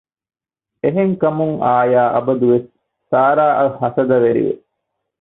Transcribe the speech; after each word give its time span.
އެހެންކަމުން 0.81 1.55
އާޔާ 1.63 2.03
އަބަދުވެސް 2.13 2.69
ސާރާއަށް 3.09 3.77
ހަސަދަވެރިވެ 3.81 4.53